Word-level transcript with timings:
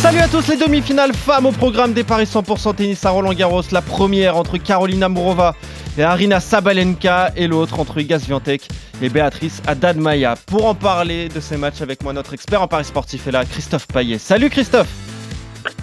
Salut 0.00 0.18
à 0.18 0.28
tous 0.28 0.48
les 0.48 0.56
demi-finales 0.56 1.12
femmes 1.12 1.46
au 1.46 1.52
programme 1.52 1.92
des 1.92 2.04
paris 2.04 2.24
100% 2.24 2.76
tennis 2.76 3.04
à 3.04 3.10
Roland 3.10 3.32
Garros. 3.32 3.62
La 3.72 3.82
première 3.82 4.36
entre 4.36 4.56
Carolina 4.58 5.08
Mourova 5.08 5.54
et 5.98 6.02
Arina 6.02 6.40
Sabalenka 6.40 7.32
et 7.36 7.48
l'autre 7.48 7.80
entre 7.80 7.98
Iga 7.98 8.18
Swiatek 8.18 8.68
et 9.02 9.08
Béatrice 9.08 9.60
Haddad-Maia. 9.66 10.36
Pour 10.46 10.66
en 10.66 10.74
parler 10.74 11.28
de 11.28 11.40
ces 11.40 11.56
matchs 11.56 11.82
avec 11.82 12.02
moi, 12.02 12.12
notre 12.12 12.34
expert 12.34 12.62
en 12.62 12.68
paris 12.68 12.84
sportif 12.84 13.26
est 13.26 13.32
là, 13.32 13.44
Christophe 13.44 13.86
Paillet. 13.88 14.18
Salut 14.18 14.50
Christophe 14.50 14.88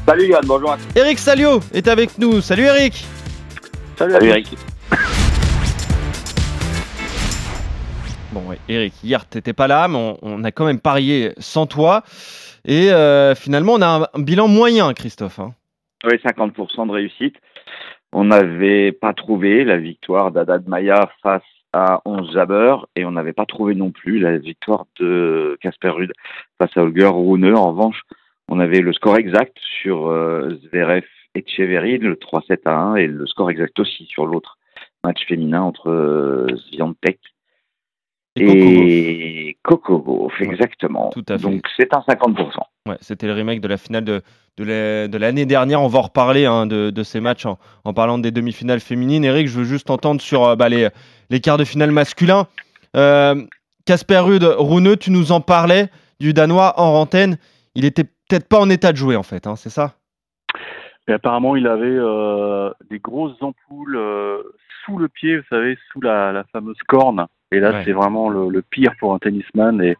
Salut 0.07 0.27
Yann, 0.29 0.43
bonjour 0.45 0.71
à 0.71 0.77
tous. 0.77 0.99
Eric 0.99 1.19
Salio 1.19 1.59
est 1.73 1.87
avec 1.87 2.17
nous. 2.17 2.41
Salut 2.41 2.63
Eric 2.63 3.05
Salut, 3.97 4.13
Salut 4.13 4.27
Eric. 4.27 4.57
Bon 8.31 8.41
ouais, 8.49 8.59
Eric, 8.67 8.93
hier 9.03 9.25
t'étais 9.25 9.53
pas 9.53 9.67
là, 9.67 9.87
mais 9.87 9.97
on, 9.97 10.17
on, 10.21 10.43
a 10.43 10.51
quand 10.51 10.65
même 10.65 10.79
parié 10.79 11.33
sans 11.39 11.67
toi. 11.67 12.03
Et 12.65 12.91
euh, 12.91 13.35
finalement, 13.35 13.73
on 13.73 13.81
a 13.81 14.09
un, 14.13 14.19
bilan 14.19 14.47
moyen, 14.47 14.93
Christophe. 14.93 15.39
Hein. 15.39 15.53
Oui, 16.03 16.15
50% 16.15 16.87
de 16.87 16.91
réussite. 16.91 17.35
On 18.11 18.25
n'avait 18.25 18.91
pas 18.91 19.13
trouvé 19.13 19.63
la 19.63 19.77
victoire 19.77 20.31
d'Adad 20.31 20.67
Maya 20.67 21.09
face 21.21 21.43
à 21.73 22.01
11 22.05 22.31
Jabber 22.33 22.77
et 22.95 23.05
on 23.05 23.11
n'avait 23.11 23.33
pas 23.33 23.45
trouvé 23.45 23.75
non 23.75 23.91
plus 23.91 24.19
la 24.19 24.37
victoire 24.37 24.85
de 24.99 25.57
Casper 25.61 25.89
Rude 25.89 26.13
face 26.57 26.75
à 26.75 26.81
Holger 26.81 27.09
Rune. 27.11 27.53
En 27.53 27.71
revanche, 27.71 28.01
on 28.47 28.59
avait 28.59 28.79
le 28.79 28.93
score 28.93 29.17
exact 29.17 29.57
sur 29.81 30.07
euh, 30.07 30.57
Zverev 30.63 31.03
et 31.35 31.43
Chevery, 31.45 31.97
le 31.97 32.15
3-7 32.15 32.59
à 32.65 32.77
1 32.77 32.95
et 32.95 33.07
le 33.07 33.27
score 33.27 33.51
exact 33.51 33.77
aussi 33.79 34.05
sur 34.05 34.25
l'autre 34.25 34.57
match 35.03 35.25
féminin 35.27 35.61
entre 35.61 35.89
euh, 35.89 36.47
et 38.35 39.57
Coco 39.63 40.29
exactement. 40.39 41.09
Tout 41.11 41.25
à 41.29 41.37
fait. 41.37 41.43
Donc 41.43 41.61
c'est 41.77 41.93
un 41.93 41.99
50%. 41.99 42.49
Ouais, 42.87 42.97
c'était 43.01 43.27
le 43.27 43.33
remake 43.33 43.61
de 43.61 43.67
la 43.67 43.77
finale 43.77 44.03
de, 44.03 44.21
de 44.57 45.17
l'année 45.17 45.45
dernière. 45.45 45.81
On 45.81 45.87
va 45.87 45.99
en 45.99 46.03
reparler 46.03 46.45
hein, 46.45 46.67
de, 46.67 46.89
de, 46.89 47.03
ces 47.03 47.19
matchs 47.19 47.45
en, 47.45 47.57
en 47.83 47.93
parlant 47.93 48.17
des 48.17 48.31
demi-finales 48.31 48.79
féminines. 48.79 49.23
Eric, 49.23 49.47
je 49.47 49.59
veux 49.59 49.63
juste 49.63 49.89
entendre 49.89 50.21
sur 50.21 50.43
euh, 50.43 50.55
bah, 50.55 50.69
les, 50.69 50.89
les 51.29 51.39
quarts 51.39 51.57
de 51.57 51.63
finale 51.63 51.91
masculins. 51.91 52.47
Casper 52.93 54.15
euh, 54.15 54.21
Rude, 54.21 54.43
Runeux, 54.43 54.97
tu 54.97 55.11
nous 55.11 55.31
en 55.31 55.41
parlais 55.41 55.89
du 56.19 56.33
Danois 56.33 56.73
en 56.79 56.91
rantaine. 56.91 57.37
Il 57.73 57.85
était 57.85 58.03
peut-être 58.03 58.47
pas 58.47 58.59
en 58.59 58.69
état 58.69 58.91
de 58.91 58.97
jouer 58.97 59.15
en 59.15 59.23
fait, 59.23 59.47
hein, 59.47 59.55
c'est 59.55 59.69
ça? 59.69 59.95
Mais 61.07 61.13
apparemment, 61.13 61.55
il 61.55 61.67
avait 61.67 61.85
euh, 61.85 62.71
des 62.89 62.99
grosses 62.99 63.39
ampoules 63.41 63.95
euh, 63.95 64.41
sous 64.85 64.97
le 64.97 65.07
pied, 65.07 65.37
vous 65.37 65.45
savez, 65.49 65.77
sous 65.91 66.01
la, 66.01 66.31
la 66.31 66.43
fameuse 66.45 66.77
corne. 66.87 67.25
Et 67.51 67.59
là, 67.59 67.71
ouais. 67.71 67.81
c'est 67.85 67.91
vraiment 67.91 68.29
le, 68.29 68.49
le, 68.49 68.61
pire 68.61 68.93
pour 68.99 69.13
un 69.13 69.19
tennisman. 69.19 69.81
Et, 69.81 69.95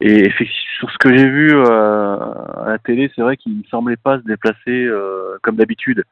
et 0.00 0.32
sur 0.78 0.90
ce 0.90 0.98
que 0.98 1.16
j'ai 1.16 1.28
vu 1.28 1.50
euh, 1.54 2.16
à 2.16 2.70
la 2.70 2.78
télé, 2.78 3.10
c'est 3.14 3.22
vrai 3.22 3.36
qu'il 3.36 3.56
ne 3.56 3.64
semblait 3.70 3.96
pas 3.96 4.18
se 4.18 4.24
déplacer 4.24 4.84
euh, 4.84 5.38
comme 5.42 5.56
d'habitude. 5.56 6.04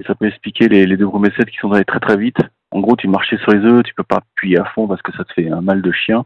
Et 0.00 0.04
ça 0.04 0.14
peut 0.14 0.26
expliquer 0.26 0.68
les, 0.68 0.86
les 0.86 0.96
deux 0.96 1.06
premiers 1.06 1.30
sets 1.32 1.44
qui 1.50 1.58
sont 1.58 1.72
allés 1.72 1.84
très 1.84 2.00
très 2.00 2.16
vite. 2.16 2.38
En 2.72 2.80
gros, 2.80 2.96
tu 2.96 3.08
marchais 3.08 3.36
sur 3.38 3.52
les 3.52 3.64
œufs, 3.64 3.82
tu 3.82 3.94
peux 3.94 4.04
pas 4.04 4.18
appuyer 4.18 4.58
à 4.58 4.64
fond 4.64 4.86
parce 4.86 5.02
que 5.02 5.12
ça 5.12 5.24
te 5.24 5.32
fait 5.32 5.50
un 5.50 5.60
mal 5.60 5.82
de 5.82 5.92
chien. 5.92 6.24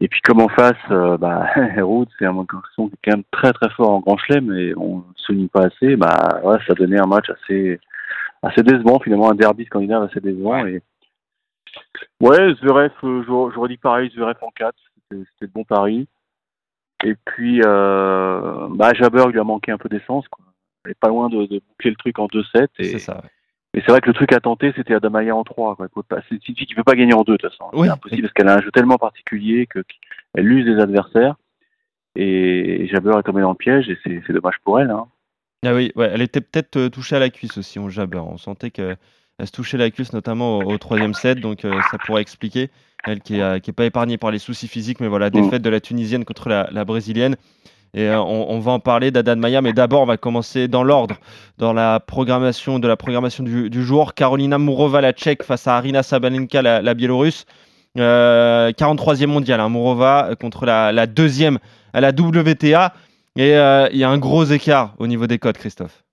Et 0.00 0.08
puis 0.08 0.20
comme 0.22 0.40
en 0.40 0.48
face, 0.48 0.72
euh, 0.90 1.16
bah, 1.16 1.46
Ruud, 1.76 2.08
c'est 2.18 2.26
un 2.26 2.34
garçon 2.34 2.88
qui 2.88 2.94
est 2.94 3.10
quand 3.10 3.16
même 3.16 3.24
très 3.30 3.52
très 3.52 3.70
fort 3.70 3.90
en 3.90 4.00
grand 4.00 4.16
chelem 4.16 4.52
et 4.52 4.74
on 4.76 4.98
ne 4.98 5.02
souligne 5.16 5.48
pas 5.48 5.66
assez. 5.66 5.96
Bah, 5.96 6.40
ouais, 6.42 6.58
ça 6.66 6.74
donnait 6.74 7.00
un 7.00 7.06
match 7.06 7.28
assez 7.30 7.78
assez 8.42 8.62
décevant 8.62 8.98
finalement, 9.00 9.30
un 9.30 9.34
derby 9.34 9.64
scandinave 9.66 10.04
assez 10.04 10.20
décevant. 10.20 10.66
Et 10.66 10.82
ouais, 12.20 12.54
Zverev, 12.54 12.92
euh, 13.04 13.22
j'aurais 13.24 13.68
dit 13.68 13.76
pareil, 13.76 14.10
Zverev 14.10 14.36
en 14.42 14.50
4, 14.50 14.74
c'était 15.10 15.24
le 15.40 15.46
bon 15.48 15.64
pari. 15.64 16.08
Et 17.04 17.16
puis, 17.24 17.60
euh, 17.64 18.68
bah, 18.70 18.92
Jabber, 18.94 19.24
il 19.26 19.32
lui 19.32 19.40
a 19.40 19.44
manqué 19.44 19.72
un 19.72 19.78
peu 19.78 19.88
d'essence. 19.88 20.26
Quoi. 20.28 20.44
Il 20.84 20.92
est 20.92 20.98
pas 20.98 21.08
loin 21.08 21.28
de, 21.28 21.46
de 21.46 21.60
boucler 21.68 21.90
le 21.90 21.96
truc 21.96 22.18
en 22.18 22.26
2-7. 22.26 22.68
Et... 22.78 22.84
C'est 22.84 22.98
ça. 22.98 23.16
Ouais. 23.16 23.28
C'est 23.74 23.90
vrai 23.90 24.00
que 24.00 24.08
le 24.08 24.12
truc 24.12 24.32
à 24.32 24.40
tenter, 24.40 24.72
c'était 24.76 24.94
Adamaya 24.94 25.34
en 25.34 25.44
3. 25.44 25.76
Quoi. 25.76 25.88
C'est 26.28 26.34
une 26.34 26.40
fille 26.40 26.54
qui 26.54 26.66
ne 26.70 26.76
peut 26.76 26.84
pas 26.84 26.94
gagner 26.94 27.14
en 27.14 27.22
2, 27.22 27.32
de 27.32 27.36
toute 27.38 27.50
façon. 27.50 27.70
Oui. 27.72 27.86
C'est 27.86 27.92
impossible 27.92 28.22
parce 28.22 28.34
qu'elle 28.34 28.48
a 28.48 28.56
un 28.56 28.60
jeu 28.60 28.70
tellement 28.70 28.98
particulier 28.98 29.66
qu'elle 29.66 30.52
use 30.52 30.66
les 30.66 30.80
adversaires. 30.80 31.36
Et 32.14 32.86
Jabber 32.88 33.18
est 33.18 33.22
tombé 33.22 33.40
dans 33.40 33.50
le 33.50 33.56
piège 33.56 33.88
et 33.88 33.98
c'est 34.04 34.32
dommage 34.32 34.56
pour 34.62 34.78
elle. 34.78 34.90
Hein. 34.90 35.06
Ah 35.64 35.74
oui, 35.74 35.92
ouais, 35.94 36.10
elle 36.12 36.22
était 36.22 36.40
peut-être 36.40 36.76
euh, 36.76 36.88
touchée 36.88 37.16
à 37.16 37.18
la 37.20 37.30
cuisse 37.30 37.56
aussi, 37.56 37.78
on 37.78 37.88
Jabber. 37.88 38.18
On 38.18 38.36
sentait 38.36 38.70
qu'elle 38.70 38.96
se 39.44 39.52
touchait 39.52 39.76
la 39.76 39.90
cuisse, 39.90 40.12
notamment 40.12 40.58
au, 40.58 40.72
au 40.72 40.78
troisième 40.78 41.14
set, 41.14 41.38
donc 41.38 41.64
euh, 41.64 41.80
ça 41.90 41.98
pourrait 41.98 42.22
expliquer. 42.22 42.70
Elle 43.04 43.20
qui 43.20 43.34
n'est 43.34 43.60
qui 43.60 43.70
est 43.70 43.74
pas 43.74 43.84
épargnée 43.84 44.18
par 44.18 44.30
les 44.30 44.38
soucis 44.38 44.66
physiques, 44.66 45.00
mais 45.00 45.08
voilà, 45.08 45.30
défaite 45.30 45.60
mmh. 45.60 45.64
de 45.64 45.70
la 45.70 45.80
Tunisienne 45.80 46.24
contre 46.24 46.48
la, 46.48 46.68
la 46.72 46.84
Brésilienne. 46.84 47.36
Et 47.94 48.08
euh, 48.08 48.20
on, 48.20 48.46
on, 48.50 48.58
va 48.58 48.72
en 48.72 48.80
parler 48.80 49.10
d'Adan 49.10 49.36
Maya, 49.36 49.60
mais 49.60 49.72
d'abord 49.72 50.02
on 50.02 50.06
va 50.06 50.16
commencer 50.16 50.66
dans 50.66 50.82
l'ordre, 50.82 51.16
dans 51.58 51.72
la 51.72 52.00
programmation 52.00 52.78
de 52.78 52.88
la 52.88 52.96
programmation 52.96 53.44
du, 53.44 53.70
du, 53.70 53.82
jour. 53.84 54.14
Carolina 54.14 54.58
Mourova, 54.58 55.00
la 55.00 55.12
Tchèque, 55.12 55.42
face 55.42 55.68
à 55.68 55.76
Arina 55.76 56.02
Sabalenka, 56.02 56.62
la, 56.62 56.82
la 56.82 56.94
Biélorusse. 56.94 57.44
Euh, 57.98 58.72
43e 58.72 59.26
mondial, 59.26 59.60
hein, 59.60 59.68
Mourova 59.68 60.30
contre 60.40 60.64
la, 60.64 60.92
la, 60.92 61.06
deuxième 61.06 61.58
à 61.92 62.00
la 62.00 62.08
WTA. 62.10 62.94
Et 63.36 63.56
euh, 63.56 63.88
il 63.92 63.98
y 63.98 64.04
a 64.04 64.10
un 64.10 64.18
gros 64.18 64.44
écart 64.44 64.94
au 64.98 65.06
niveau 65.06 65.26
des 65.26 65.38
codes, 65.38 65.56
Christophe. 65.56 66.04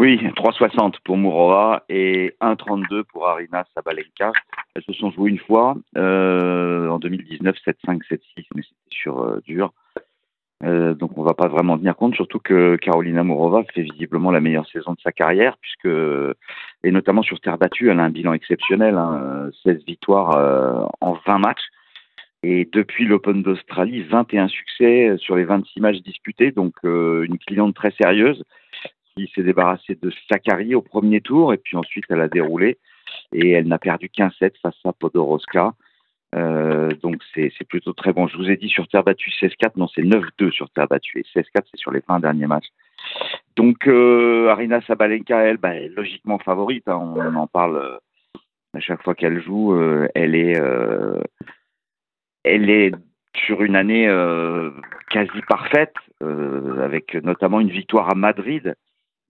Oui, 0.00 0.16
3,60 0.16 0.94
pour 1.04 1.16
Mourova 1.16 1.84
et 1.88 2.36
1,32 2.40 3.02
pour 3.04 3.26
Arina 3.26 3.64
Sabalenka. 3.74 4.32
Elles 4.74 4.82
se 4.82 4.92
sont 4.92 5.10
jouées 5.10 5.30
une 5.30 5.38
fois 5.38 5.76
euh, 5.96 6.88
en 6.88 6.98
2019, 6.98 7.56
7-5, 7.66 8.00
7-6, 8.08 8.20
mais 8.54 8.62
c'était 8.62 8.74
sur 8.90 9.20
euh, 9.20 9.40
dur. 9.46 9.72
Donc 10.60 11.16
on 11.16 11.22
va 11.22 11.34
pas 11.34 11.46
vraiment 11.46 11.78
tenir 11.78 11.94
compte, 11.94 12.16
surtout 12.16 12.40
que 12.40 12.74
Carolina 12.76 13.22
Mourova 13.22 13.62
fait 13.72 13.82
visiblement 13.82 14.32
la 14.32 14.40
meilleure 14.40 14.66
saison 14.66 14.92
de 14.92 15.00
sa 15.00 15.12
carrière, 15.12 15.56
puisque 15.58 15.88
et 16.84 16.90
notamment 16.90 17.22
sur 17.22 17.40
terre 17.40 17.58
battue, 17.58 17.90
elle 17.90 18.00
a 18.00 18.04
un 18.04 18.10
bilan 18.10 18.32
exceptionnel, 18.32 18.96
hein, 18.96 19.50
16 19.64 19.84
victoires 19.86 20.36
euh, 20.36 20.84
en 21.00 21.16
20 21.26 21.38
matchs. 21.38 21.62
Et 22.42 22.68
depuis 22.72 23.04
l'Open 23.04 23.42
d'Australie, 23.42 24.02
21 24.02 24.48
succès 24.48 25.16
sur 25.18 25.34
les 25.36 25.44
26 25.44 25.80
matchs 25.80 26.02
disputés, 26.02 26.52
donc 26.52 26.74
euh, 26.84 27.24
une 27.24 27.38
cliente 27.38 27.74
très 27.74 27.90
sérieuse 27.92 28.44
qui 29.16 29.30
s'est 29.34 29.42
débarrassée 29.42 29.98
de 30.00 30.12
Sakari 30.30 30.74
au 30.76 30.82
premier 30.82 31.20
tour, 31.20 31.52
et 31.52 31.56
puis 31.58 31.76
ensuite 31.76 32.04
elle 32.08 32.20
a 32.20 32.28
déroulé, 32.28 32.78
et 33.32 33.50
elle 33.50 33.66
n'a 33.66 33.78
perdu 33.78 34.08
qu'un 34.08 34.30
set 34.38 34.56
face 34.62 34.78
à 34.84 34.92
Podoroska. 34.92 35.74
Euh, 36.34 36.90
donc 37.02 37.22
c'est 37.34 37.50
plutôt 37.68 37.92
très 37.92 38.12
bon. 38.12 38.28
Je 38.28 38.36
vous 38.36 38.50
ai 38.50 38.56
dit 38.56 38.68
sur 38.68 38.86
terre 38.86 39.02
battue 39.02 39.30
16-4, 39.30 39.72
non 39.76 39.88
c'est 39.88 40.02
9-2 40.02 40.52
sur 40.52 40.70
terre 40.70 40.86
battue 40.86 41.20
et 41.20 41.40
16-4 41.40 41.44
c'est 41.70 41.78
sur 41.78 41.90
les 41.90 42.02
20 42.06 42.20
derniers 42.20 42.46
matchs. 42.46 42.68
Donc 43.56 43.88
euh, 43.88 44.48
Arina 44.48 44.80
Sabalenka, 44.82 45.40
elle, 45.40 45.56
bah, 45.56 45.74
est 45.74 45.88
logiquement 45.88 46.38
favorite. 46.38 46.86
Hein. 46.86 46.96
On, 46.96 47.20
on, 47.20 47.34
en 47.34 47.46
parle 47.46 47.76
euh, 47.76 47.98
à 48.74 48.80
chaque 48.80 49.02
fois 49.02 49.14
qu'elle 49.14 49.42
joue. 49.42 49.74
Euh, 49.74 50.06
elle 50.14 50.34
est, 50.34 50.60
euh, 50.60 51.20
elle 52.54 52.70
est 52.70 52.92
sur 53.36 53.62
une 53.62 53.76
année 53.76 54.08
euh, 54.08 54.70
quasi 55.10 55.40
parfaite, 55.48 55.94
avec 56.82 57.14
notamment 57.14 57.60
une 57.60 57.70
victoire 57.70 58.10
à 58.10 58.14
Madrid 58.14 58.74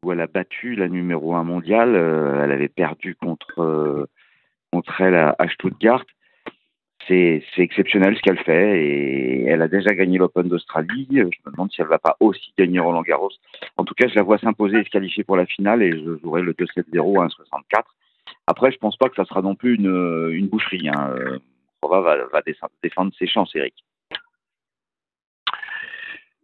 où 0.02 0.12
elle 0.12 0.20
a 0.20 0.26
battu 0.26 0.74
la 0.74 0.88
numéro 0.88 1.34
1 1.34 1.44
mondiale. 1.44 1.94
elle 1.94 2.52
avait 2.52 2.68
perdu 2.68 3.14
contre 3.14 4.08
contre 4.72 5.00
elle 5.00 5.14
à, 5.14 5.36
Stuttgart 5.50 6.04
c'est 7.08 7.42
exceptionnel 7.56 8.16
ce 8.16 8.22
qu'elle 8.22 8.38
fait 8.38 8.84
et 8.84 9.44
elle 9.46 9.62
a 9.62 9.68
déjà 9.68 9.94
gagné 9.94 10.18
l'Open 10.18 10.48
d'Australie. 10.48 11.06
Je 11.10 11.22
me 11.22 11.52
demande 11.52 11.72
si 11.72 11.80
elle 11.80 11.86
va 11.86 11.98
pas 11.98 12.16
aussi 12.20 12.52
gagner 12.58 12.80
Roland 12.80 13.02
Garros. 13.02 13.30
En 13.76 13.84
tout 13.84 13.94
cas, 13.94 14.08
je 14.08 14.14
la 14.14 14.22
vois 14.22 14.38
s'imposer 14.38 14.78
et 14.78 14.84
se 14.84 14.90
qualifier 14.90 15.24
pour 15.24 15.36
la 15.36 15.46
finale 15.46 15.82
et 15.82 15.92
je 15.92 16.18
jouerai 16.18 16.42
le 16.42 16.52
2-7-0 16.52 17.22
à 17.22 17.26
1-64. 17.28 17.84
Après, 18.46 18.70
je 18.72 18.78
pense 18.78 18.96
pas 18.96 19.08
que 19.08 19.16
ça 19.16 19.24
sera 19.24 19.42
non 19.42 19.54
plus 19.54 19.76
une, 19.76 20.30
une 20.32 20.48
boucherie. 20.48 20.88
Hein. 20.88 21.14
Va, 21.88 22.00
va 22.00 22.42
défendre 22.82 23.12
ses 23.18 23.26
chances, 23.26 23.54
Eric. 23.54 23.74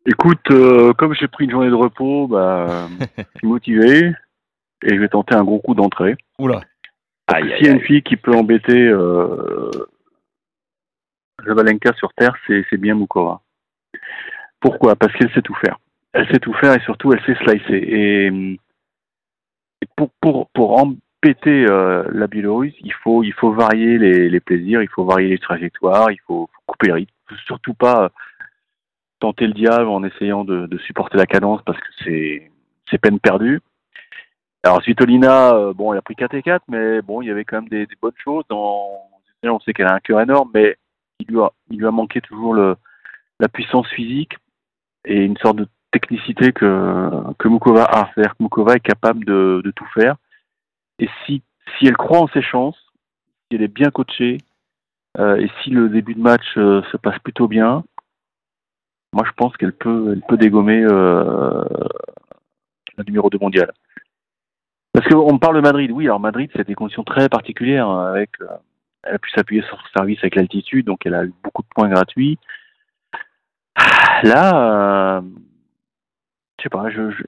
Écoute, 0.06 0.50
euh, 0.50 0.92
comme 0.92 1.14
j'ai 1.14 1.28
pris 1.28 1.44
une 1.44 1.50
journée 1.50 1.70
de 1.70 1.74
repos, 1.74 2.26
bah, 2.26 2.88
je 3.18 3.38
suis 3.38 3.46
motivé 3.46 4.12
et 4.82 4.94
je 4.94 5.00
vais 5.00 5.08
tenter 5.08 5.34
un 5.34 5.44
gros 5.44 5.60
coup 5.60 5.74
d'entrée. 5.74 6.16
Oula. 6.38 6.60
S'il 7.30 7.66
y 7.66 7.68
a 7.68 7.72
une 7.72 7.80
fille 7.80 8.02
qui 8.02 8.16
peut 8.16 8.34
embêter 8.34 8.86
euh, 8.86 9.70
Zabalenka 11.46 11.94
sur 11.94 12.12
terre, 12.12 12.34
c'est 12.46 12.76
bien 12.76 12.94
Mukova. 12.94 13.40
Pourquoi? 14.60 14.94
Parce 14.94 15.12
qu'elle 15.14 15.32
sait 15.32 15.42
tout 15.42 15.54
faire. 15.54 15.78
Elle 16.12 16.28
sait 16.28 16.38
tout 16.38 16.52
faire 16.54 16.74
et 16.74 16.80
surtout 16.84 17.12
elle 17.12 17.24
sait 17.24 17.34
slicer. 17.36 17.72
Et, 17.72 18.26
et 18.26 19.88
pour, 19.96 20.10
pour, 20.20 20.50
pour 20.50 20.78
embêter 21.24 21.64
euh, 21.68 22.04
la 22.12 22.26
Biélorusse, 22.26 22.74
il 22.80 22.92
faut, 22.92 23.22
il 23.22 23.32
faut 23.32 23.52
varier 23.52 23.98
les, 23.98 24.28
les, 24.28 24.40
plaisirs, 24.40 24.82
il 24.82 24.88
faut 24.88 25.04
varier 25.04 25.28
les 25.28 25.38
trajectoires, 25.38 26.10
il 26.10 26.20
faut, 26.26 26.50
couper 26.66 26.88
le 26.88 26.94
rythme. 26.94 27.12
Surtout 27.46 27.74
pas 27.74 28.10
tenter 29.20 29.46
le 29.46 29.54
diable 29.54 29.88
en 29.88 30.04
essayant 30.04 30.44
de, 30.44 30.68
supporter 30.86 31.16
la 31.16 31.26
cadence 31.26 31.62
parce 31.64 31.78
que 31.78 31.86
c'est 32.04 32.50
c'est 32.90 32.98
peine 32.98 33.18
perdue. 33.18 33.60
Alors 34.62 34.82
Svitolina, 34.82 35.54
euh, 35.54 35.72
bon, 35.72 35.92
elle 35.92 35.98
a 35.98 36.02
pris 36.02 36.14
4 36.14 36.34
et 36.34 36.42
4, 36.42 36.64
mais 36.68 37.00
bon, 37.00 37.22
il 37.22 37.28
y 37.28 37.30
avait 37.30 37.44
quand 37.44 37.62
même 37.62 37.68
des, 37.68 37.88
bonnes 38.00 38.12
choses. 38.22 38.44
On 38.50 39.60
sait 39.60 39.72
qu'elle 39.72 39.86
a 39.86 39.94
un 39.94 40.00
cœur 40.00 40.20
énorme, 40.20 40.50
mais 40.52 40.76
il 41.20 41.26
lui 41.28 41.40
a, 41.40 41.50
il 41.70 41.78
lui 41.78 41.86
a 41.86 41.90
manqué 41.90 42.20
toujours 42.20 42.54
la 42.54 43.48
puissance 43.52 43.88
physique 43.88 44.36
et 45.06 45.24
une 45.24 45.36
sorte 45.38 45.56
de 45.56 45.68
technicité 45.90 46.52
que, 46.52 47.32
que 47.38 47.48
Mukova 47.48 47.84
a. 47.84 48.10
C'est-à-dire 48.14 48.36
que 48.36 48.42
Mukova 48.42 48.74
est 48.74 48.80
capable 48.80 49.24
de 49.24 49.72
tout 49.74 49.88
faire. 49.94 50.16
Et 50.98 51.08
si, 51.24 51.42
si 51.78 51.86
elle 51.86 51.96
croit 51.96 52.20
en 52.20 52.28
ses 52.28 52.42
chances, 52.42 52.78
si 53.48 53.56
elle 53.56 53.62
est 53.62 53.68
bien 53.68 53.90
coachée, 53.90 54.38
euh, 55.18 55.36
et 55.36 55.50
si 55.62 55.70
le 55.70 55.88
début 55.88 56.14
de 56.14 56.20
match 56.20 56.56
euh, 56.56 56.82
se 56.90 56.96
passe 56.96 57.18
plutôt 57.20 57.48
bien, 57.48 57.84
moi 59.12 59.24
je 59.26 59.32
pense 59.36 59.56
qu'elle 59.56 59.72
peut, 59.72 60.12
elle 60.12 60.22
peut 60.22 60.36
dégommer 60.36 60.84
euh, 60.84 61.64
la 62.96 63.04
numéro 63.04 63.30
2 63.30 63.38
mondiale. 63.38 63.72
Parce 64.92 65.06
qu'on 65.08 65.32
me 65.32 65.38
parle 65.38 65.56
de 65.56 65.60
Madrid, 65.60 65.90
oui, 65.90 66.04
alors 66.04 66.20
Madrid 66.20 66.50
c'est 66.54 66.66
des 66.66 66.74
conditions 66.74 67.04
très 67.04 67.28
particulières, 67.28 67.88
hein, 67.88 68.12
avec, 68.12 68.30
euh, 68.40 68.46
elle 69.04 69.14
a 69.14 69.18
pu 69.18 69.30
s'appuyer 69.30 69.62
sur 69.62 69.80
son 69.80 69.98
service 69.98 70.18
avec 70.20 70.36
l'altitude, 70.36 70.86
donc 70.86 71.04
elle 71.06 71.14
a 71.14 71.24
eu 71.24 71.32
beaucoup 71.42 71.62
de 71.62 71.68
points 71.74 71.88
gratuits. 71.88 72.38
Là, 74.22 75.18
euh, 75.18 75.22
je 76.58 76.62
sais 76.62 76.68
pas, 76.68 76.88
je, 76.90 77.10
je, 77.10 77.22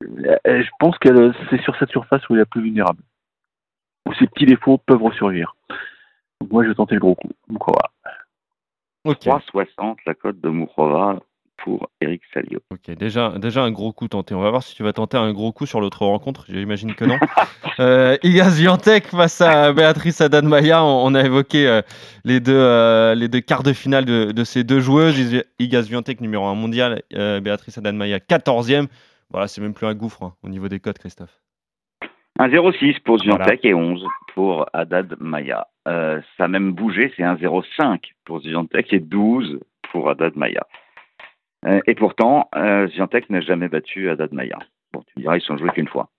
je 0.00 0.68
pense 0.78 0.98
que 0.98 1.32
c'est 1.50 1.60
sur 1.62 1.76
cette 1.78 1.90
surface 1.90 2.28
où 2.28 2.34
elle 2.34 2.40
est 2.40 2.42
la 2.42 2.46
plus 2.46 2.62
vulnérable. 2.62 3.02
Où 4.08 4.14
ses 4.14 4.26
petits 4.26 4.46
défauts 4.46 4.78
peuvent 4.78 5.02
ressurgir. 5.02 5.54
Donc 6.40 6.50
moi 6.50 6.64
je 6.64 6.68
vais 6.68 6.74
tenter 6.74 6.94
le 6.94 7.00
gros 7.00 7.14
coup, 7.14 7.30
Moukova. 7.48 7.90
Ok. 9.04 9.26
3,60 9.26 9.96
la 10.06 10.14
cote 10.14 10.40
de 10.40 10.48
Mourova 10.48 11.18
pour 11.58 11.90
Eric 12.00 12.22
Salio. 12.32 12.60
Ok, 12.70 12.94
déjà, 12.96 13.34
déjà 13.38 13.62
un 13.62 13.70
gros 13.70 13.92
coup 13.92 14.08
tenté. 14.08 14.34
On 14.34 14.40
va 14.40 14.50
voir 14.50 14.62
si 14.62 14.74
tu 14.74 14.82
vas 14.82 14.92
tenter 14.92 15.16
un 15.16 15.32
gros 15.32 15.52
coup 15.52 15.66
sur 15.66 15.80
l'autre 15.80 16.04
rencontre. 16.04 16.44
J'imagine 16.48 16.94
que 16.94 17.04
non. 17.04 17.18
euh, 17.80 18.16
Iga 18.22 18.50
Swiatek 18.50 19.06
face 19.06 19.40
à 19.40 19.72
Béatrice 19.72 20.20
Haddad-Maia. 20.20 20.84
On, 20.84 21.06
on, 21.06 21.14
a 21.14 21.22
évoqué 21.22 21.66
euh, 21.66 21.82
les, 22.24 22.40
deux, 22.40 22.54
euh, 22.54 23.14
les 23.14 23.28
deux 23.28 23.40
quarts 23.40 23.62
de 23.62 23.72
finale 23.72 24.04
de, 24.04 24.32
de 24.32 24.44
ces 24.44 24.64
deux 24.64 24.80
joueuses. 24.80 25.42
Iga 25.58 25.82
Swiatek 25.82 26.20
numéro 26.20 26.46
1 26.46 26.54
mondial, 26.54 27.02
euh, 27.14 27.40
Béatrice 27.40 27.78
Haddad-Maia 27.78 28.18
14e. 28.18 28.86
Voilà, 29.30 29.46
c'est 29.46 29.60
même 29.60 29.74
plus 29.74 29.86
un 29.86 29.94
gouffre 29.94 30.22
hein, 30.22 30.34
au 30.42 30.48
niveau 30.48 30.68
des 30.68 30.80
cotes, 30.80 30.98
Christophe. 30.98 31.40
Un 32.38 32.48
0,6 32.48 33.00
pour 33.02 33.18
Swiatek 33.18 33.60
voilà. 33.62 33.70
et 33.70 33.74
11 33.74 34.06
pour 34.34 34.66
Haddad 34.72 35.16
Maya. 35.18 35.66
Euh, 35.88 36.20
ça 36.36 36.44
a 36.44 36.48
même 36.48 36.72
bougé, 36.72 37.12
c'est 37.16 37.24
un 37.24 37.34
0,5 37.34 37.98
pour 38.24 38.40
Swiatek 38.40 38.92
et 38.92 39.00
12 39.00 39.58
pour 39.90 40.08
Haddad 40.08 40.36
Maya. 40.36 40.64
Euh, 41.66 41.80
et 41.86 41.94
pourtant, 41.94 42.48
euh, 42.54 42.88
n'a 43.28 43.40
jamais 43.40 43.68
battu 43.68 44.08
Haddad 44.08 44.32
Maya. 44.32 44.58
Bon, 44.92 45.02
tu 45.02 45.12
me 45.16 45.22
diras, 45.22 45.36
ils 45.36 45.40
se 45.40 45.48
sont 45.48 45.56
joués 45.58 45.70
qu'une 45.70 45.88
fois. 45.88 46.10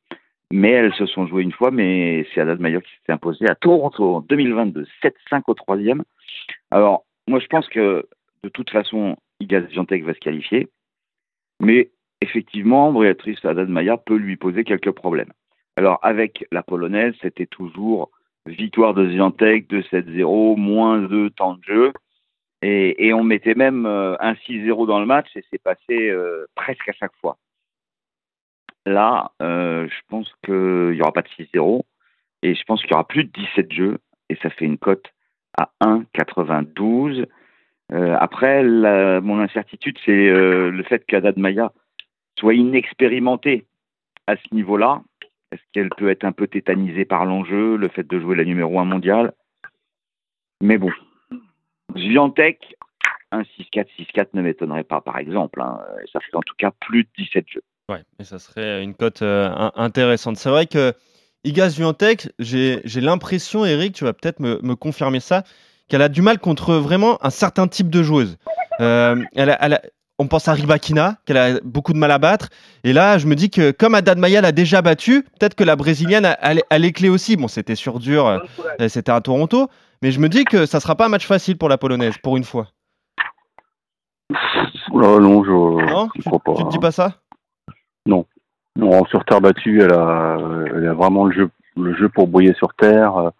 Mais 0.51 0.71
elles 0.71 0.93
se 0.95 1.05
sont 1.05 1.27
jouées 1.27 1.43
une 1.43 1.51
fois, 1.51 1.71
mais 1.71 2.27
c'est 2.33 2.41
Haddad 2.41 2.59
Maya 2.59 2.81
qui 2.81 2.91
s'est 3.05 3.13
imposé 3.13 3.47
à 3.47 3.55
Toronto 3.55 4.15
en 4.15 4.21
2022, 4.21 4.85
7-5 5.01 5.43
au 5.47 5.53
troisième. 5.53 6.03
Alors, 6.71 7.05
moi, 7.27 7.39
je 7.39 7.47
pense 7.47 7.67
que 7.69 8.07
de 8.43 8.49
toute 8.49 8.69
façon, 8.69 9.15
Iga 9.39 9.61
Swiatek 9.69 10.03
va 10.03 10.13
se 10.13 10.19
qualifier. 10.19 10.67
Mais 11.61 11.91
effectivement, 12.21 12.91
Béatrice 12.91 13.43
Haddad 13.43 13.69
Maya 13.69 13.97
peut 13.97 14.15
lui 14.15 14.37
poser 14.37 14.63
quelques 14.63 14.91
problèmes. 14.91 15.31
Alors, 15.75 15.99
avec 16.01 16.45
la 16.51 16.63
polonaise, 16.63 17.13
c'était 17.21 17.45
toujours 17.45 18.11
victoire 18.45 18.93
de 18.93 19.09
Ziantek, 19.09 19.69
2-7-0, 19.69 20.57
moins 20.57 21.01
de 21.01 21.29
temps 21.29 21.55
de 21.55 21.63
jeu. 21.63 21.93
Et, 22.61 23.13
on 23.13 23.23
mettait 23.23 23.55
même 23.55 23.85
euh, 23.85 24.15
un 24.19 24.33
6-0 24.33 24.85
dans 24.85 24.99
le 24.99 25.05
match 25.05 25.27
et 25.35 25.43
c'est 25.49 25.61
passé 25.63 26.09
euh, 26.09 26.45
presque 26.55 26.89
à 26.89 26.93
chaque 26.93 27.15
fois. 27.21 27.37
Là, 28.85 29.31
euh, 29.41 29.87
je 29.87 30.01
pense 30.09 30.29
qu'il 30.43 30.91
n'y 30.91 31.01
aura 31.01 31.13
pas 31.13 31.21
de 31.21 31.29
6-0 31.29 31.83
et 32.41 32.55
je 32.55 32.63
pense 32.63 32.81
qu'il 32.81 32.91
y 32.91 32.93
aura 32.93 33.07
plus 33.07 33.23
de 33.23 33.31
17 33.31 33.71
jeux 33.71 33.97
et 34.29 34.35
ça 34.41 34.49
fait 34.49 34.65
une 34.65 34.77
cote 34.77 35.07
à 35.57 35.71
1,92. 35.81 37.25
après, 37.91 38.63
mon 39.21 39.39
incertitude, 39.39 39.97
c'est 40.05 40.29
le 40.29 40.83
fait 40.83 41.05
qu'Adad 41.05 41.37
Maya 41.37 41.71
soit 42.39 42.55
inexpérimentée 42.55 43.65
à 44.27 44.35
ce 44.35 44.55
niveau-là 44.55 45.01
est-ce 45.51 45.61
qu'elle 45.73 45.89
peut 45.89 46.09
être 46.09 46.25
un 46.25 46.31
peu 46.31 46.47
tétanisée 46.47 47.05
par 47.05 47.25
l'enjeu, 47.25 47.75
le 47.75 47.87
fait 47.89 48.07
de 48.07 48.19
jouer 48.19 48.35
la 48.35 48.45
numéro 48.45 48.79
1 48.79 48.85
mondiale? 48.85 49.33
Mais 50.61 50.77
bon, 50.77 50.91
Zviantec, 51.97 52.75
un 53.31 53.41
6-4, 53.41 53.87
6-4 53.97 54.27
ne 54.33 54.41
m'étonnerait 54.43 54.83
pas, 54.83 55.01
par 55.01 55.17
exemple. 55.17 55.61
Hein. 55.61 55.79
Ça 56.11 56.19
fait 56.19 56.35
en 56.35 56.41
tout 56.41 56.55
cas 56.57 56.71
plus 56.79 57.03
de 57.03 57.09
17 57.17 57.45
jeux. 57.51 57.63
Ouais, 57.89 58.03
et 58.19 58.23
ça 58.23 58.37
serait 58.37 58.83
une 58.83 58.93
cote 58.93 59.23
euh, 59.23 59.49
intéressante. 59.75 60.37
C'est 60.37 60.49
vrai 60.49 60.67
que 60.67 60.93
Iga 61.43 61.69
Zviantec, 61.69 62.29
j'ai 62.37 63.01
l'impression, 63.01 63.65
Eric, 63.65 63.95
tu 63.95 64.03
vas 64.03 64.13
peut-être 64.13 64.39
me, 64.39 64.59
me, 64.61 64.75
confirmer 64.75 65.19
ça, 65.19 65.43
qu'elle 65.87 66.03
a 66.03 66.09
du 66.09 66.21
mal 66.21 66.37
contre 66.37 66.75
vraiment 66.75 67.23
un 67.25 67.31
certain 67.31 67.67
type 67.67 67.89
de 67.89 68.03
joueuse. 68.03 68.37
Euh, 68.81 69.23
elle 69.33 69.49
a, 69.49 69.81
on 70.19 70.27
pense 70.27 70.47
à 70.47 70.53
Ribakina, 70.53 71.15
qu'elle 71.25 71.37
a 71.37 71.59
beaucoup 71.63 71.93
de 71.93 71.97
mal 71.97 72.11
à 72.11 72.17
battre. 72.17 72.49
Et 72.83 72.93
là, 72.93 73.17
je 73.17 73.25
me 73.25 73.35
dis 73.35 73.49
que 73.49 73.71
comme 73.71 73.95
Haddad 73.95 74.17
Maya 74.17 74.41
l'a 74.41 74.51
déjà 74.51 74.81
battu, 74.81 75.23
peut-être 75.39 75.55
que 75.55 75.63
la 75.63 75.77
brésilienne 75.77 76.25
a, 76.25 76.33
a, 76.33 76.53
a, 76.69 76.77
les 76.77 76.91
clés 76.91 77.09
aussi. 77.09 77.37
Bon, 77.37 77.47
c'était 77.47 77.75
sur 77.75 77.99
dur, 77.99 78.27
euh, 78.27 78.87
c'était 78.89 79.11
à 79.11 79.21
Toronto. 79.21 79.69
Mais 80.01 80.11
je 80.11 80.19
me 80.19 80.29
dis 80.29 80.43
que 80.43 80.65
ça 80.65 80.79
sera 80.79 80.95
pas 80.95 81.05
un 81.05 81.09
match 81.09 81.25
facile 81.25 81.57
pour 81.57 81.69
la 81.69 81.77
polonaise, 81.77 82.17
pour 82.17 82.37
une 82.37 82.43
fois. 82.43 82.67
Là, 84.29 85.19
non, 85.19 85.43
je 85.43 85.51
non, 85.51 86.09
je 86.15 86.21
crois 86.21 86.39
pas. 86.39 86.53
Tu 86.55 86.63
te 86.65 86.69
dis 86.69 86.79
pas 86.79 86.91
ça? 86.91 87.15
Non. 88.05 88.25
Non, 88.75 89.05
sur 89.05 89.25
terre 89.25 89.41
battue, 89.41 89.81
elle 89.81 89.93
a, 89.93 90.37
elle 90.75 90.87
a 90.87 90.93
vraiment 90.93 91.25
le 91.25 91.33
jeu, 91.33 91.49
le 91.75 91.95
jeu 91.95 92.09
pour 92.09 92.27
brouiller 92.27 92.53
sur 92.53 92.73
terre. 92.75 93.31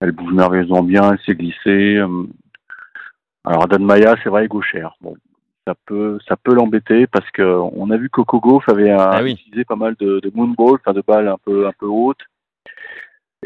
Elle 0.00 0.12
bouge 0.12 0.32
merveilleusement 0.32 0.82
bien, 0.82 1.12
elle 1.12 1.20
s'est 1.24 1.34
glissée. 1.34 1.98
Alors, 3.44 3.64
Haddad 3.64 3.80
Maya, 3.80 4.16
c'est 4.22 4.30
vrai, 4.30 4.48
gauchère. 4.48 4.94
Bon, 5.00 5.14
ça 5.66 5.74
peut 5.86 6.18
ça 6.28 6.36
peut 6.36 6.54
l'embêter 6.54 7.06
parce 7.06 7.28
que 7.30 7.42
on 7.42 7.90
a 7.90 7.96
vu 7.96 8.08
que 8.08 8.16
Coco 8.16 8.40
Gauff 8.40 8.68
avait 8.68 8.90
un, 8.90 8.98
ah 8.98 9.22
oui. 9.22 9.32
utilisé 9.32 9.64
pas 9.64 9.76
mal 9.76 9.94
de, 9.98 10.20
de 10.20 10.30
moonball, 10.34 10.74
enfin 10.74 10.92
de 10.92 11.02
balles 11.06 11.28
un 11.28 11.38
peu 11.44 11.66
un 11.66 11.72
peu 11.72 11.86
hautes. 11.86 12.22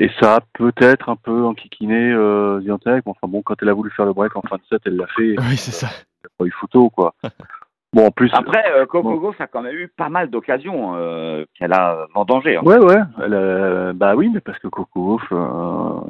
Et 0.00 0.10
ça 0.20 0.36
a 0.36 0.40
peut-être 0.52 1.08
un 1.08 1.16
peu 1.16 1.44
enquiquiné 1.44 2.12
euh, 2.12 2.60
Ziantec. 2.60 3.02
Enfin 3.06 3.26
bon, 3.26 3.42
quand 3.42 3.56
elle 3.60 3.68
a 3.68 3.74
voulu 3.74 3.90
faire 3.90 4.06
le 4.06 4.12
break 4.12 4.36
en 4.36 4.42
fin 4.42 4.56
de 4.56 4.62
set, 4.68 4.80
elle 4.86 4.96
l'a 4.96 5.08
fait. 5.08 5.34
Oui, 5.38 5.56
c'est 5.56 5.72
ça. 5.72 5.88
Elle 6.22 6.26
a 6.26 6.30
pas 6.38 6.44
eu 6.44 6.52
photo, 6.52 6.88
quoi. 6.88 7.14
bon, 7.92 8.06
en 8.06 8.10
plus. 8.12 8.30
Après, 8.32 8.64
euh, 8.70 8.86
Coco 8.86 9.10
bon. 9.10 9.16
Gauff 9.16 9.40
a 9.40 9.48
quand 9.48 9.62
même 9.62 9.74
eu 9.74 9.88
pas 9.88 10.08
mal 10.08 10.30
d'occasions 10.30 10.94
euh, 10.94 11.44
qu'elle 11.54 11.72
a 11.72 12.06
vendangées. 12.14 12.56
Hein. 12.56 12.62
Ouais, 12.64 12.78
ouais. 12.78 13.00
Elle 13.20 13.92
bah 13.96 14.14
oui, 14.14 14.30
mais 14.32 14.40
parce 14.40 14.60
que 14.60 14.68
Coco 14.68 14.88
Gauff, 14.94 15.24
euh, 15.32 16.00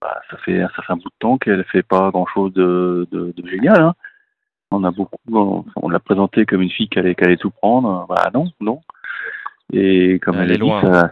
bah, 0.00 0.22
ça 0.30 0.38
fait 0.38 0.62
ça 0.74 0.82
fait 0.82 0.92
un 0.94 0.96
bout 0.96 1.10
de 1.10 1.18
temps 1.18 1.36
qu'elle 1.36 1.64
fait 1.64 1.82
pas 1.82 2.10
grand-chose 2.10 2.54
de, 2.54 3.06
de, 3.12 3.34
de 3.36 3.48
génial. 3.48 3.82
Hein 3.82 3.94
on 4.74 4.84
a 4.84 4.90
beaucoup, 4.90 5.16
on, 5.32 5.64
on 5.76 5.88
l'a 5.88 6.00
présenté 6.00 6.46
comme 6.46 6.62
une 6.62 6.70
fille 6.70 6.88
qui 6.88 6.98
allait, 6.98 7.14
qui 7.14 7.24
allait 7.24 7.36
tout 7.36 7.50
prendre. 7.50 8.06
Bah 8.08 8.30
non, 8.32 8.46
non. 8.60 8.80
Et 9.72 10.18
comme 10.20 10.36
elle, 10.36 10.52
elle 10.52 10.62
a 10.62 10.64
dit, 10.64 10.86
ça, 10.86 11.10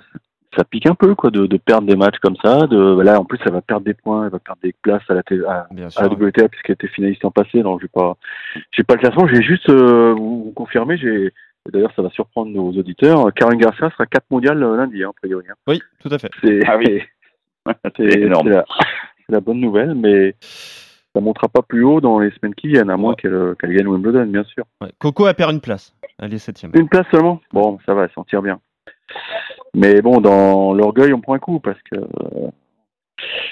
ça, 0.57 0.65
pique 0.65 0.87
un 0.87 0.95
peu 0.95 1.15
quoi, 1.15 1.31
de, 1.31 1.47
de, 1.47 1.57
perdre 1.57 1.89
des 1.89 1.97
matchs 1.97 2.19
comme 2.21 2.37
ça. 2.43 2.67
De, 2.67 3.01
là, 3.01 3.19
en 3.19 3.25
plus, 3.25 3.39
elle 3.45 3.53
va 3.53 3.63
perdre 3.63 3.85
des 3.85 3.95
points, 3.95 4.25
elle 4.25 4.33
va 4.33 4.39
perdre 4.39 4.61
des 4.63 4.75
places 4.83 5.03
à 5.09 5.15
la, 5.15 5.23
à, 5.49 5.67
à 5.97 6.03
la 6.03 6.09
WTA 6.09 6.49
puisqu'elle 6.49 6.75
était 6.75 6.89
finaliste 6.89 7.25
en 7.25 7.31
passé. 7.31 7.63
Donc, 7.63 7.81
j'ai 7.81 7.89
pas, 7.89 8.17
j'ai 8.71 8.85
pas 8.85 8.95
le 8.95 9.01
classement. 9.01 9.27
J'ai 9.27 9.43
juste 9.43 9.69
euh, 9.71 10.13
vous, 10.13 10.45
vous 10.45 10.53
confirmer. 10.53 10.97
J'ai 10.97 11.33
D'ailleurs, 11.71 11.93
ça 11.95 12.03
va 12.03 12.11
surprendre 12.11 12.51
nos 12.51 12.73
auditeurs. 12.73 13.33
Caroline 13.35 13.61
Garcia 13.61 13.89
sera 13.91 14.07
4 14.07 14.25
mondiales 14.31 14.59
lundi, 14.59 15.05
hein, 15.05 15.11
a 15.11 15.13
priori. 15.13 15.45
Hein. 15.49 15.55
Oui, 15.69 15.81
tout 16.01 16.09
à 16.11 16.19
fait. 16.19 16.31
C'est 16.43 16.61
ah 16.67 16.77
oui. 16.77 17.03
énorme. 17.99 18.49
La, 18.49 18.65
la, 19.29 19.41
bonne 19.41 19.61
nouvelle, 19.61 19.95
mais 19.95 20.35
ça 21.15 21.21
ne 21.21 21.25
montera 21.25 21.49
pas 21.49 21.63
plus 21.63 21.85
haut 21.85 22.01
dans 22.01 22.19
les 22.19 22.31
semaines 22.31 22.55
qui 22.55 22.69
viennent, 22.69 22.91
à 22.91 22.97
moins 22.97 23.11
ouais. 23.11 23.17
qu'elle 23.17 23.55
qu 23.59 23.77
gagne 23.77 23.87
Wimbledon, 23.87 24.27
bien 24.27 24.45
sûr. 24.45 24.65
Ouais. 24.81 24.91
Coco 24.99 25.27
a 25.27 25.35
perdu 25.35 25.55
une 25.55 25.61
place. 25.61 25.95
Elle 26.19 26.33
est 26.33 26.39
septième. 26.39 26.73
Une 26.75 26.89
place 26.89 27.07
seulement? 27.11 27.41
Bon, 27.53 27.79
ça 27.85 27.95
va, 27.95 28.05
elle 28.05 28.11
s'en 28.15 28.25
tire 28.25 28.43
bien. 28.43 28.61
Mais 29.75 30.01
bon, 30.01 30.21
dans 30.21 30.73
l'orgueil, 30.73 31.13
on 31.13 31.21
prend 31.21 31.35
un 31.35 31.39
coup 31.39 31.61
parce 31.61 31.79
que. 31.91 31.97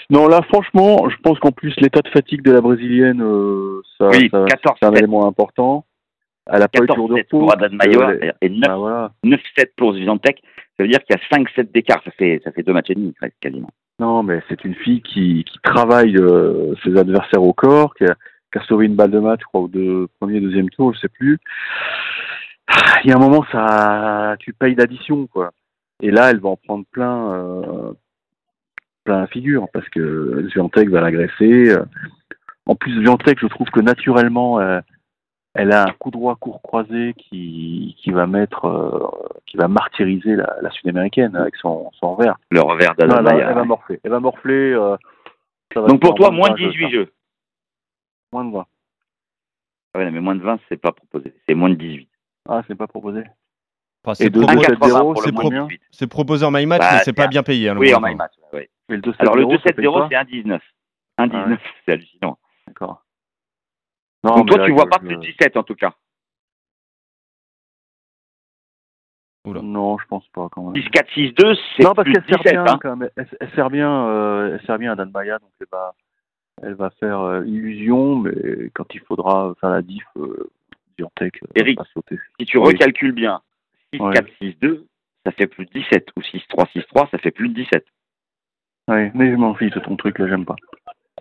Non, 0.09 0.27
là, 0.27 0.41
franchement, 0.49 1.09
je 1.09 1.17
pense 1.23 1.39
qu'en 1.39 1.53
plus, 1.53 1.75
l'état 1.81 2.01
de 2.01 2.09
fatigue 2.09 2.43
de 2.43 2.53
la 2.53 2.61
brésilienne, 2.61 3.23
euh, 3.23 3.83
ça, 3.99 4.09
oui, 4.09 4.29
ça 4.33 4.45
c'est 4.81 4.87
un 4.87 4.95
élément 4.95 5.27
important. 5.27 5.85
Elle 6.51 6.63
a 6.63 6.69
pas 6.69 6.83
eu 6.83 6.87
de 6.87 6.93
tour 6.93 7.09
de 7.09 7.15
repos. 7.15 7.39
pour 7.41 7.53
Haddad 7.53 7.73
Mayor 7.73 8.11
et 8.41 8.49
9-7 8.49 8.65
ah, 8.69 8.77
voilà. 8.77 9.13
pour 9.77 9.93
Zviantec. 9.95 10.43
Ça 10.77 10.83
veut 10.85 10.89
dire 10.89 10.99
qu'il 11.05 11.15
y 11.15 11.37
a 11.37 11.39
5-7 11.39 11.71
d'écart. 11.71 12.03
Ça 12.05 12.11
fait, 12.13 12.41
ça 12.43 12.51
fait 12.51 12.63
deux 12.63 12.73
matchs 12.73 12.91
et 12.91 12.95
demi, 12.95 13.15
quasiment. 13.41 13.71
Non, 14.01 14.23
mais 14.23 14.43
c'est 14.49 14.65
une 14.65 14.75
fille 14.75 15.03
qui, 15.03 15.45
travaille 15.63 16.17
euh, 16.17 16.75
ses 16.83 16.97
adversaires 16.97 17.43
au 17.43 17.53
corps, 17.53 17.95
qui 17.95 18.05
a, 18.05 18.17
sauvé 18.67 18.87
une 18.87 18.97
balle 18.97 19.11
de 19.11 19.19
match, 19.19 19.41
je 19.43 19.45
crois, 19.45 19.61
au 19.61 19.69
deux, 19.69 20.09
premier, 20.19 20.41
deuxième 20.41 20.71
tour, 20.71 20.95
je 20.95 21.01
sais 21.01 21.09
plus. 21.09 21.39
Il 23.05 23.11
y 23.11 23.13
a 23.13 23.17
un 23.17 23.21
moment, 23.21 23.45
ça, 23.53 24.37
tu 24.39 24.55
payes 24.55 24.75
l'addition, 24.75 25.27
quoi. 25.27 25.51
Et 26.01 26.11
là, 26.11 26.31
elle 26.31 26.41
va 26.41 26.49
en 26.49 26.57
prendre 26.57 26.87
plein, 26.91 27.33
euh, 27.35 27.93
plein 29.05 29.21
la 29.21 29.27
figure, 29.27 29.69
parce 29.71 29.89
que 29.91 30.47
Viantec 30.55 30.89
va 30.89 31.03
l'agresser. 31.03 31.77
En 32.65 32.77
plus, 32.77 32.99
Viantec, 33.03 33.39
je 33.39 33.49
trouve 33.49 33.69
que 33.69 33.81
naturellement, 33.81 34.61
euh, 34.61 34.81
elle 35.55 35.73
a 35.73 35.85
un 35.85 35.93
coup 35.99 36.11
droit 36.11 36.37
court 36.37 36.63
croisé 36.63 37.15
qui, 37.19 37.97
qui 37.99 38.11
va 38.13 38.27
mettre, 38.27 38.67
euh, 38.67 39.09
qui 39.47 39.57
va 39.57 39.69
martyriser 39.69 40.37
la, 40.37 40.57
la 40.63 40.71
sud-américaine 40.71 41.35
avec 41.37 41.57
son, 41.57 41.91
son 41.99 42.15
revers. 42.15 42.37
Le 42.51 42.61
revers 42.61 42.91
Non, 42.91 42.97
elle, 43.05 43.09
va, 43.09 43.17
d'Adamaya. 43.23 43.49
elle 43.51 43.55
va 43.57 43.65
morfler. 43.65 44.01
Elle 44.05 44.11
va 44.11 44.21
morfler. 44.21 44.73
euh, 44.73 44.97
ça 45.75 45.81
va 45.81 45.89
Donc 45.89 46.01
pour 46.01 46.15
toi, 46.15 46.31
moins 46.31 46.51
de 46.51 46.61
moins 46.61 46.69
18 46.71 46.91
jeux. 46.91 47.13
Moins 48.33 48.45
de 48.45 48.53
20. 48.53 48.67
Ah 49.95 49.99
ouais, 49.99 50.11
mais 50.11 50.21
moins 50.21 50.37
de 50.37 50.43
20, 50.43 50.61
c'est 50.69 50.77
pas 50.81 50.93
proposé. 50.93 51.35
C'est 51.49 51.55
moins 51.55 51.71
de 51.71 51.75
18. 51.75 52.09
Ah, 52.49 52.63
c'est 52.69 52.77
pas 52.77 52.87
proposé. 52.87 53.25
Enfin, 54.05 54.15
c'est 54.15 54.31
de 54.31 54.41
propo- 54.41 54.63
2-7-0, 54.65 54.79
1,80 54.79 55.01
pour 55.13 55.23
c'est 55.23 55.27
le 55.27 55.33
moins 55.33 55.43
de 55.43 55.49
combien 55.49 55.65
18. 55.67 55.81
c'est 55.91 56.07
proposé 56.07 56.47
en 56.47 56.51
my 56.53 56.65
match, 56.65 56.81
Bah, 56.81 56.89
mais 56.93 56.99
c'est 57.05 57.13
pas 57.13 57.27
bien 57.27 57.43
payé. 57.43 57.69
hein, 57.69 57.75
le 57.75 57.81
Oui, 57.81 57.93
en 57.93 58.01
my 58.01 58.15
match. 58.15 58.33
ouais. 58.53 58.71
Le 58.89 58.99
2-7-0, 58.99 59.15
Alors 59.19 59.37
le 59.37 59.43
ça 59.59 59.73
paye 59.73 59.85
2-7-0, 59.85 59.93
quoi 59.93 60.09
c'est 60.09 60.15
1,19. 60.17 60.61
1,19, 61.19 61.59
c'est 61.85 61.93
hallucinant. 61.93 62.39
Non, 64.25 64.37
Donc 64.37 64.49
toi, 64.49 64.59
là, 64.59 64.65
tu 64.65 64.71
je- 64.71 64.75
vois 64.75 64.87
pas 64.87 64.99
je- 65.01 65.07
plus 65.07 65.17
de 65.17 65.21
17 65.23 65.57
en 65.57 65.63
tout 65.63 65.75
cas. 65.75 65.95
Oula. 69.47 69.63
Non, 69.63 69.97
je 69.99 70.07
pense 70.07 70.29
pas 70.29 70.49
quand 70.51 70.71
même. 70.71 70.83
6-4, 70.83 71.09
6-2, 71.15 71.55
c'est 71.77 71.83
Non, 71.85 71.95
parce 71.95 72.05
plus 72.05 72.13
qu'elle 72.13 72.23
de 72.25 72.29
sert 72.29 72.39
17. 72.43 72.53
bien 72.53 72.65
hein. 72.67 72.79
quand 72.83 72.97
même. 72.97 73.11
Elle, 73.17 73.29
elle 73.41 73.51
sert 73.53 73.71
bien, 73.71 74.07
euh, 74.09 74.59
elle 74.59 74.67
sert 74.67 74.79
bien 74.79 74.93
à 74.93 74.97
Dan 74.97 75.11
Maya, 75.11 75.39
donc 75.39 75.51
elle 75.61 75.67
va, 75.73 75.95
elle 76.63 76.75
va 76.75 76.91
faire 76.91 77.21
euh, 77.21 77.47
illusion, 77.47 78.17
mais 78.17 78.71
quand 78.75 78.95
il 78.95 79.01
faudra 79.01 79.55
faire 79.61 79.71
la 79.71 79.81
diff, 79.83 80.05
euh, 80.19 80.51
Diantec 80.99 81.43
euh, 81.43 81.47
Eric. 81.55 81.79
va 81.79 81.87
sauter. 81.95 82.19
Si 82.39 82.45
tu 82.45 82.59
Oui. 82.59 82.67
recalcules 82.67 83.13
bien, 83.13 83.41
6-4, 83.95 84.27
Ouais. 84.27 84.37
6-2, 84.61 84.87
ça 85.25 85.33
fait 85.33 85.47
plus 85.47 85.65
de 85.65 85.71
17. 85.73 86.09
Ou 86.17 86.21
6-3, 86.23 86.67
6-3, 86.75 87.09
ça 87.11 87.17
fait 87.17 87.31
plus 87.31 87.49
de 87.49 87.55
17. 87.55 87.87
Ouais, 88.89 89.11
mais 89.15 89.31
je 89.31 89.37
m'en 89.37 89.55
fiche 89.55 89.71
de 89.73 89.81
ton 89.81 89.97
truc 89.97 90.19
là, 90.19 90.29
j'aime 90.29 90.45
pas. 90.45 90.57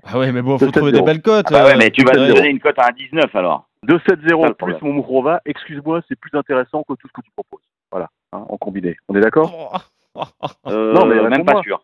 Ah 0.04 0.18
ouais, 0.18 0.32
mais 0.32 0.42
bon, 0.42 0.58
faut 0.58 0.66
2-7-0. 0.66 0.72
trouver 0.72 0.92
des 0.92 1.02
belles 1.02 1.22
cotes. 1.22 1.46
Ah 1.50 1.52
bah 1.52 1.66
ouais, 1.66 1.74
euh, 1.74 1.78
mais 1.78 1.90
tu 1.92 2.04
vas 2.04 2.12
te 2.12 2.18
donner 2.34 2.50
une 2.50 2.60
cote 2.60 2.80
à 2.80 2.90
1,19 2.92 3.30
alors. 3.38 3.68
2-7-0 3.88 4.42
Pas 4.42 4.48
le 4.48 4.54
plus 4.74 4.82
mon 4.82 4.94
Mourova, 4.94 5.42
excuse-moi, 5.46 6.02
c'est 6.08 6.20
plus 6.20 6.38
intéressant 6.38 6.84
que 6.84 6.94
tout 6.94 7.08
ce 7.08 7.14
que 7.14 7.22
tu 7.22 7.32
proposes. 7.32 7.64
Voilà, 7.92 8.10
hein, 8.34 8.46
en 8.50 8.58
combiné. 8.58 8.96
On 9.08 9.16
est 9.16 9.22
d'accord 9.22 9.84
Oh. 10.16 10.22
Euh, 10.68 10.92
Non, 10.94 11.06
mais 11.06 11.22
même 11.30 11.46
pas 11.46 11.62
sûr. 11.62 11.82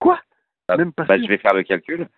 Quoi? 0.00 0.18
Ah, 0.68 0.76
Même 0.76 0.92
pas 0.92 1.04
Bah, 1.04 1.16
sûr. 1.16 1.24
je 1.24 1.28
vais 1.28 1.38
faire 1.38 1.54
le 1.54 1.62
calcul. 1.62 2.08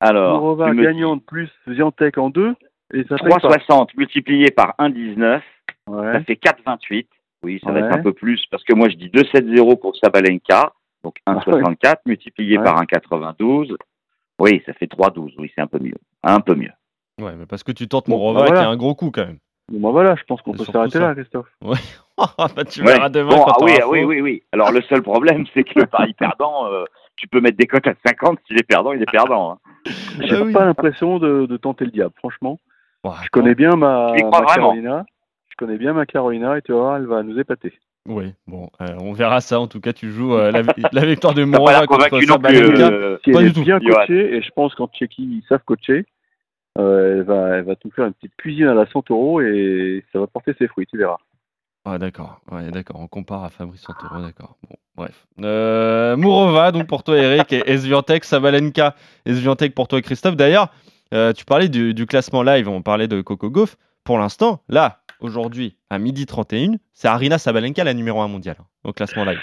Alors, 0.00 0.40
Mourova 0.40 0.70
tu 0.70 0.76
me 0.76 0.82
gagnante 0.84 1.24
plus 1.24 1.50
Ziantec 1.68 2.18
en 2.18 2.28
2, 2.30 2.54
et 2.92 3.04
ça 3.08 3.16
fait 3.16 3.28
pas. 3.28 3.36
3,60 3.38 3.88
multiplié 3.96 4.50
par 4.50 4.74
1,19, 4.78 5.40
ça 5.40 5.92
Ouais, 5.92 6.22
fait 6.24 6.34
4,28. 6.36 7.06
Oui, 7.42 7.60
ça 7.64 7.72
va 7.72 7.80
Ouais. 7.80 7.86
être 7.86 7.96
un 7.96 8.02
peu 8.02 8.12
plus 8.12 8.44
parce 8.50 8.62
que 8.64 8.74
moi 8.74 8.88
je 8.88 8.96
dis 8.96 9.08
2,70 9.10 9.76
pour 9.80 9.96
Sabalenka, 9.96 10.72
donc 11.02 11.16
Ah 11.26 11.34
1,64 11.34 11.96
multiplié 12.06 12.58
Ouais. 12.58 12.64
par 12.64 12.80
1,92. 12.82 13.76
Oui, 14.40 14.62
ça 14.66 14.72
fait 14.74 14.86
3,12. 14.86 15.34
Oui, 15.38 15.50
c'est 15.54 15.60
un 15.60 15.66
peu 15.66 15.78
mieux. 15.78 15.94
Un 16.22 16.40
peu 16.40 16.54
mieux. 16.54 16.70
Ouais, 17.20 17.34
mais 17.36 17.46
parce 17.46 17.62
que 17.62 17.72
tu 17.72 17.86
tentes 17.88 18.08
Bon, 18.08 18.16
Mourova 18.16 18.40
bah 18.40 18.46
voilà. 18.46 18.60
qui 18.62 18.66
a 18.66 18.70
un 18.70 18.76
gros 18.76 18.94
coup 18.94 19.10
quand 19.12 19.24
même. 19.26 19.38
bon 19.70 19.80
bah 19.80 19.90
voilà, 19.92 20.16
je 20.16 20.24
pense 20.24 20.42
qu'on 20.42 20.52
peut 20.52 20.64
s'arrêter 20.64 20.98
là, 20.98 21.14
Christophe. 21.14 21.46
bah, 21.62 21.76
tu 22.68 22.80
Ouais. 22.82 22.92
verras 22.94 23.08
demain 23.08 23.28
Bon, 23.36 23.44
quand 23.44 23.52
ah 23.60 23.64
oui, 23.64 23.72
ah 23.80 23.88
oui, 23.88 24.02
oui, 24.04 24.20
oui. 24.20 24.42
Alors 24.52 24.72
le 24.72 24.82
seul 24.82 25.02
problème, 25.02 25.44
c'est 25.54 25.62
que 25.64 25.78
le 25.78 25.86
pari 25.86 26.12
perdant, 26.14 26.66
euh, 26.66 26.84
tu 27.16 27.28
peux 27.28 27.40
mettre 27.40 27.56
des 27.56 27.66
cotes 27.68 27.86
à 27.86 27.94
50. 28.04 28.40
S'il 28.48 28.58
est 28.58 28.64
perdant, 28.66 28.92
il 28.92 29.00
est 29.02 29.10
perdant. 29.10 29.52
hein. 29.52 29.58
J'ai 30.20 30.36
Ah 30.36 30.42
oui. 30.42 30.52
pas 30.52 30.64
l'impression 30.64 31.18
de, 31.20 31.46
de 31.46 31.56
tenter 31.56 31.84
le 31.84 31.92
diable, 31.92 32.14
franchement. 32.18 32.58
Je 33.04 33.28
connais 33.30 33.54
bien 33.54 33.76
ma, 33.76 34.14
Carolina. 34.54 35.04
Je 35.50 35.54
connais 35.56 35.76
bien 35.78 35.92
ma 35.92 36.06
Carolina 36.06 36.58
et 36.58 36.62
tu 36.62 36.72
voir, 36.72 36.96
elle 36.96 37.06
va 37.06 37.22
nous 37.22 37.38
épater. 37.38 37.72
Oui, 38.06 38.34
bon, 38.46 38.68
euh, 38.82 38.96
on 39.00 39.12
verra 39.12 39.40
ça. 39.40 39.58
En 39.60 39.66
tout 39.66 39.80
cas, 39.80 39.92
tu 39.94 40.10
joues 40.10 40.34
euh, 40.34 40.50
la, 40.50 40.62
la 40.92 41.06
victoire 41.06 41.32
de 41.34 41.42
l'air 41.44 41.86
contre 41.86 42.08
convaincu 42.08 42.26
non 42.26 42.38
plus. 42.38 42.56
Sabalenka. 42.56 42.92
euh, 42.92 43.18
Si 43.24 43.30
Pas 43.30 43.38
elle 43.40 43.44
du 43.46 43.50
est 43.50 43.54
tout. 43.54 43.62
bien 43.64 43.80
coachée, 43.80 44.36
et 44.36 44.42
je 44.42 44.50
pense 44.50 44.74
qu'en 44.74 44.88
Tchéquie, 44.88 45.22
ils 45.22 45.42
savent 45.48 45.62
coacher, 45.64 46.04
euh, 46.78 47.16
elle, 47.18 47.22
va, 47.22 47.48
elle 47.56 47.64
va 47.64 47.76
tout 47.76 47.90
faire 47.90 48.04
une 48.06 48.12
petite 48.12 48.36
cuisine 48.36 48.66
à 48.66 48.74
la 48.74 48.86
Santoro 48.90 49.40
et 49.40 50.04
ça 50.12 50.18
va 50.18 50.26
porter 50.26 50.52
ses 50.58 50.68
fruits, 50.68 50.86
tu 50.86 50.98
verras. 50.98 51.16
Ah 51.86 51.98
d'accord, 51.98 52.40
ouais, 52.50 52.70
d'accord, 52.70 52.98
on 53.00 53.08
compare 53.08 53.44
à 53.44 53.48
Fabrice 53.50 53.82
Santoro, 53.82 54.20
d'accord. 54.22 54.56
Bon, 54.68 54.76
bref. 54.96 55.26
Euh, 55.42 56.16
Mourova, 56.16 56.72
donc 56.72 56.86
pour 56.86 57.02
toi 57.04 57.16
Eric, 57.16 57.52
et 57.52 57.76
Sviantec, 57.78 58.24
Sabalenka 58.24 58.94
et 59.26 59.34
Sviantec 59.34 59.74
pour 59.74 59.86
toi 59.88 60.00
Christophe. 60.02 60.34
D'ailleurs, 60.36 60.68
euh, 61.12 61.32
tu 61.32 61.44
parlais 61.44 61.68
du, 61.68 61.94
du 61.94 62.06
classement 62.06 62.42
live, 62.42 62.68
on 62.68 62.82
parlait 62.82 63.06
de 63.08 63.20
Coco 63.20 63.50
Gauff. 63.50 63.76
Pour 64.02 64.18
l'instant, 64.18 64.60
là, 64.68 65.00
aujourd'hui, 65.24 65.76
à 65.90 65.98
midi 65.98 66.26
31, 66.26 66.72
c'est 66.92 67.08
Arina 67.08 67.38
Sabalenka 67.38 67.82
la 67.84 67.94
numéro 67.94 68.20
1 68.20 68.28
mondiale 68.28 68.56
hein, 68.60 68.66
au 68.84 68.92
classement 68.92 69.24
live. 69.24 69.40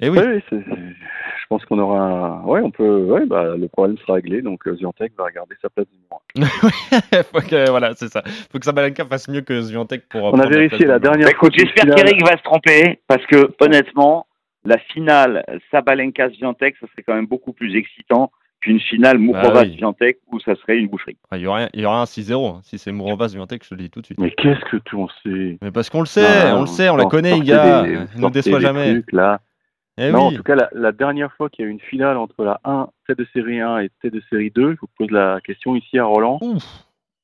Et 0.00 0.08
oui, 0.08 0.18
Oui, 0.18 0.24
oui, 0.34 0.42
c'est- 0.48 0.64
c'est- 0.64 0.76
je 0.76 1.46
pense 1.48 1.64
qu'on 1.64 1.78
aura 1.78 1.98
un... 2.00 2.42
Ouais, 2.44 2.60
on 2.62 2.70
peut... 2.70 3.04
Ouais, 3.04 3.24
bah, 3.26 3.56
le 3.56 3.68
problème 3.68 3.96
sera 3.98 4.14
réglé, 4.14 4.42
donc 4.42 4.66
euh, 4.68 4.76
Ziantec 4.76 5.12
va 5.16 5.24
regarder 5.24 5.54
sa 5.62 5.68
place 5.70 5.86
numéro 5.92 6.20
un. 6.36 7.22
faut 7.24 7.40
que, 7.48 7.70
voilà, 7.70 7.94
c'est 7.94 8.08
ça. 8.08 8.22
faut 8.52 8.58
que 8.58 8.64
Sabalenka 8.64 9.04
fasse 9.06 9.28
mieux 9.28 9.40
que 9.40 9.60
Sviantec 9.62 10.08
pour. 10.08 10.24
On 10.34 10.38
a 10.40 10.44
la 10.44 10.50
vérifié 10.50 10.86
la 10.86 10.98
de- 10.98 11.04
dernière 11.04 11.26
Bah, 11.26 11.32
écoute, 11.32 11.52
j'espère 11.56 11.84
finale- 11.84 11.96
qu'Eric 12.04 12.22
va 12.22 12.36
se 12.36 12.42
tromper 12.42 13.00
parce 13.06 13.24
que 13.26 13.50
honnêtement, 13.60 14.26
la 14.64 14.78
finale 14.78 15.44
Sabalenka-Sviantec, 15.72 16.76
ça 16.80 16.86
serait 16.92 17.02
quand 17.06 17.14
même 17.14 17.26
beaucoup 17.26 17.52
plus 17.52 17.74
excitant 17.76 18.30
qu'une 18.60 18.80
finale 18.80 19.18
Mourova-Sviantec 19.18 20.18
où 20.32 20.40
ça 20.40 20.54
serait 20.56 20.78
une 20.78 20.88
boucherie. 20.88 21.16
Ah, 21.30 21.36
Il 21.36 21.42
y 21.42 21.46
aura, 21.46 21.68
il 21.72 21.80
y 21.80 21.86
aura 21.86 22.00
un 22.00 22.04
6-0. 22.06 22.46
hein. 22.56 22.60
Si 22.64 22.78
c'est 22.78 22.92
Mourova 22.92 23.28
Sviantec, 23.28 23.62
je 23.64 23.68
te 23.70 23.74
le 23.74 23.82
dis 23.82 23.90
tout 23.90 24.00
de 24.00 24.06
suite. 24.06 24.18
Mais 24.18 24.30
qu'est-ce 24.32 24.64
que 24.70 24.76
tu 24.78 24.96
en 24.96 25.08
sais? 25.22 25.58
Mais 25.62 25.70
parce 25.70 25.90
qu'on 25.90 26.00
le 26.00 26.06
sait, 26.06 26.52
on 26.52 26.62
le 26.62 26.66
sait, 26.66 26.88
on 26.90 26.96
la 26.96 27.04
connaît, 27.06 27.34
les 27.38 27.40
gars. 27.46 27.82
Des- 27.82 27.92
Ne 28.16 28.20
nous 28.20 28.30
déçoit 28.30 28.60
jamais. 28.60 28.92
trucs, 28.94 29.12
là. 29.12 29.40
Eh 30.00 30.12
non, 30.12 30.26
en 30.26 30.32
tout 30.32 30.44
cas, 30.44 30.54
la, 30.54 30.68
la 30.74 30.92
dernière 30.92 31.32
fois 31.32 31.50
qu'il 31.50 31.64
y 31.64 31.66
a 31.66 31.68
eu 31.68 31.72
une 31.72 31.80
finale 31.80 32.16
entre 32.18 32.44
la 32.44 32.60
1, 32.64 32.88
tête 33.08 33.18
de 33.18 33.26
série 33.32 33.60
1 33.60 33.78
et 33.80 33.90
tête 34.00 34.12
de 34.12 34.22
série 34.30 34.50
2, 34.52 34.74
je 34.74 34.80
vous 34.80 34.86
pose 34.96 35.10
la 35.10 35.40
question 35.42 35.74
ici 35.74 35.98
à 35.98 36.04
Roland. 36.04 36.38
Ouf. 36.40 36.62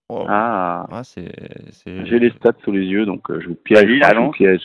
Oh. 0.09 0.25
Ah, 0.29 0.87
Ah, 0.91 1.03
j'ai 1.15 2.19
les 2.19 2.31
stats 2.31 2.53
sous 2.65 2.73
les 2.73 2.85
yeux, 2.85 3.07
donc 3.07 3.31
euh, 3.31 3.41
je 3.41 3.49
vous 3.49 3.55
piège. 3.55 4.01
Piège. 4.33 4.61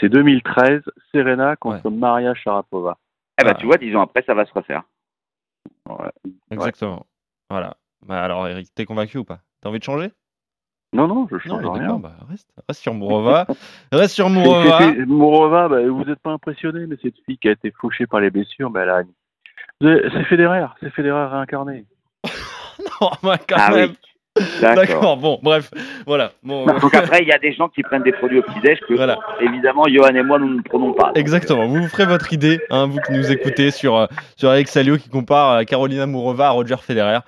C'est 0.00 0.08
2013, 0.08 0.82
Serena 1.12 1.56
contre 1.56 1.90
Maria 1.90 2.32
Sharapova. 2.34 2.96
Eh 3.40 3.44
ben, 3.44 3.52
Ah. 3.54 3.58
tu 3.58 3.66
vois, 3.66 3.76
dix 3.76 3.94
ans 3.96 4.02
après, 4.02 4.22
ça 4.24 4.34
va 4.34 4.46
se 4.46 4.52
refaire. 4.54 4.82
Ouais. 5.88 6.10
Exactement. 6.50 7.06
Voilà. 7.50 7.76
Bah 8.06 8.22
alors, 8.22 8.46
Eric, 8.48 8.68
t'es 8.74 8.84
convaincu 8.84 9.18
ou 9.18 9.24
pas? 9.24 9.40
T'as 9.60 9.68
envie 9.68 9.78
de 9.78 9.84
changer? 9.84 10.10
Non, 10.94 11.06
non, 11.08 11.26
je 11.30 11.36
Non, 11.48 11.60
change 11.60 11.62
mais 11.78 11.86
rien. 11.86 11.98
bah 11.98 12.14
reste. 12.28 12.48
Reste 12.68 12.80
sur 12.82 12.92
Mourova. 12.94 13.46
reste 13.92 14.14
sur 14.14 14.28
Mourova. 14.28 14.92
Mourova, 15.06 15.68
bah, 15.68 15.86
vous 15.88 16.04
n'êtes 16.04 16.18
pas 16.20 16.32
impressionné, 16.32 16.86
mais 16.86 16.96
cette 17.02 17.14
fille 17.24 17.38
qui 17.38 17.48
a 17.48 17.52
été 17.52 17.70
fauchée 17.70 18.06
par 18.06 18.20
les 18.20 18.30
blessures, 18.30 18.70
bah, 18.70 18.82
a... 18.98 19.02
C'est 19.80 20.02
c'est 20.12 20.24
Federer, 20.24 20.66
c'est 20.80 20.90
Federer 20.90 21.26
réincarné. 21.26 21.86
non, 23.00 23.10
bah, 23.22 23.38
quand 23.48 23.56
Ah 23.58 23.70
même. 23.74 23.90
oui. 23.90 23.96
D'accord. 24.60 25.16
Bon, 25.18 25.38
bref. 25.42 25.70
Voilà. 26.06 26.32
Bon, 26.42 26.66
euh, 26.66 26.78
Donc 26.80 26.94
après, 26.94 27.20
il 27.20 27.28
y 27.28 27.32
a 27.32 27.38
des 27.38 27.52
gens 27.52 27.68
qui 27.68 27.82
prennent 27.82 28.02
des 28.02 28.12
produits 28.12 28.38
au 28.38 28.42
petit-déj 28.42 28.78
que, 28.88 28.94
Voilà. 28.94 29.18
évidemment, 29.40 29.84
Johan 29.88 30.14
et 30.14 30.22
moi, 30.22 30.38
nous 30.38 30.56
ne 30.56 30.62
prenons 30.62 30.92
pas. 30.94 31.08
Donc, 31.08 31.18
Exactement. 31.18 31.66
Vous 31.66 31.82
vous 31.82 31.88
ferez 31.88 32.06
votre 32.06 32.32
idée, 32.32 32.60
hein, 32.70 32.86
vous 32.86 32.98
qui 33.00 33.12
nous 33.12 33.30
écoutez 33.30 33.70
sur, 33.70 33.96
euh, 33.96 34.06
sur 34.36 34.50
Eric 34.52 34.68
Salio 34.68 34.96
qui 34.96 35.10
compare 35.10 35.52
euh, 35.58 35.64
Carolina 35.64 36.06
Mourova 36.06 36.48
à 36.48 36.50
Roger 36.50 36.76
Federer. 36.80 37.18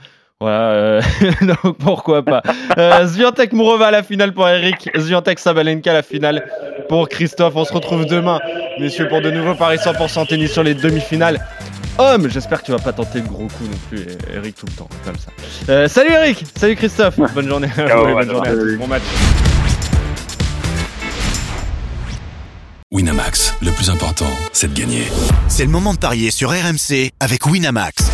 Voilà, 0.41 0.71
euh, 0.73 1.01
donc 1.43 1.79
pourquoi 1.79 2.23
pas. 2.23 2.43
Euh, 2.79 3.07
Mourova 3.53 3.87
à 3.87 3.91
la 3.91 4.03
finale 4.03 4.33
pour 4.33 4.49
Eric, 4.49 4.91
Swiatek 4.97 5.39
Sabalenka 5.39 5.91
à 5.91 5.95
la 5.95 6.03
finale 6.03 6.45
pour 6.89 7.09
Christophe. 7.09 7.55
On 7.57 7.65
se 7.65 7.73
retrouve 7.73 8.07
demain, 8.07 8.41
messieurs, 8.81 9.09
pour 9.09 9.21
de 9.21 9.31
nouveaux 9.31 9.55
paris 9.55 9.77
100% 9.77 10.27
tennis 10.27 10.53
sur 10.53 10.63
les 10.63 10.75
demi-finales. 10.75 11.39
Homme, 11.99 12.29
j'espère 12.29 12.61
que 12.61 12.67
tu 12.67 12.73
vas 12.73 12.79
pas 12.79 12.93
tenter 12.93 13.21
le 13.21 13.29
gros 13.29 13.47
coup 13.47 13.65
non 13.65 13.79
plus, 13.89 14.07
Eric, 14.33 14.57
tout 14.57 14.67
le 14.67 14.73
temps, 14.73 14.89
comme 15.05 15.17
ça. 15.17 15.31
Euh, 15.69 15.87
salut 15.89 16.11
Eric, 16.11 16.45
salut 16.57 16.75
Christophe, 16.75 17.17
bonne 17.35 17.49
journée, 17.49 17.69
bonne 17.77 17.89
journée 17.89 18.21
à 18.21 18.25
demain. 18.25 18.43
tous. 18.43 18.77
Bon 18.79 18.87
match. 18.89 19.03
Winamax, 22.91 23.55
le 23.63 23.71
plus 23.73 23.91
important, 23.91 24.31
c'est 24.53 24.73
de 24.73 24.79
gagner. 24.79 25.05
C'est 25.49 25.65
le 25.65 25.71
moment 25.71 25.95
de 25.95 25.99
parier 25.99 26.31
sur 26.31 26.51
RMC 26.51 27.11
avec 27.21 27.47
Winamax. 27.47 28.11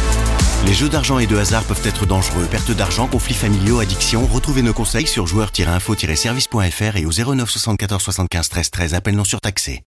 Les 0.66 0.74
jeux 0.74 0.88
d'argent 0.90 1.18
et 1.18 1.26
de 1.26 1.36
hasard 1.38 1.64
peuvent 1.64 1.86
être 1.86 2.04
dangereux. 2.04 2.46
Perte 2.50 2.70
d'argent, 2.72 3.06
conflits 3.06 3.34
familiaux, 3.34 3.80
addiction. 3.80 4.26
Retrouvez 4.26 4.60
nos 4.60 4.74
conseils 4.74 5.06
sur 5.06 5.26
joueurs-info-service.fr 5.26 6.96
et 6.96 7.06
au 7.06 7.10
09 7.34 7.48
74 7.48 8.02
75 8.02 8.48
13 8.50 8.70
13. 8.70 8.94
Appel 8.94 9.16
non 9.16 9.24
surtaxé. 9.24 9.78